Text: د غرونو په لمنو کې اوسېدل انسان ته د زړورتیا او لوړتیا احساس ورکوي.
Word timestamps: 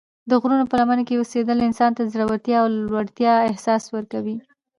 د 0.29 0.31
غرونو 0.41 0.65
په 0.69 0.75
لمنو 0.79 1.03
کې 1.07 1.19
اوسېدل 1.21 1.57
انسان 1.67 1.91
ته 1.95 2.01
د 2.03 2.07
زړورتیا 2.13 2.57
او 2.61 2.67
لوړتیا 2.89 3.33
احساس 3.49 3.83
ورکوي. 3.95 4.37